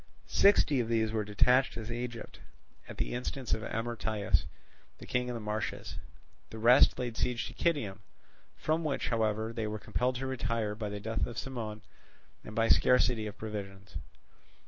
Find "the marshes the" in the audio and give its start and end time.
5.35-6.57